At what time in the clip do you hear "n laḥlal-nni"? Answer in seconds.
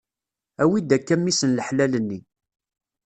1.43-2.19